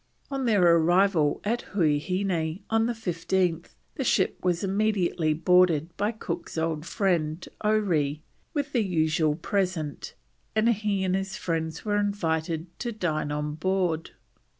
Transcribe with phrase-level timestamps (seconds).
[0.31, 6.57] On their arrival at Huaheine on the 15th the ship was immediately boarded by Cook's
[6.57, 10.15] old friend Oree with the usual present,
[10.55, 14.09] and he and his friends were invited to dine on board.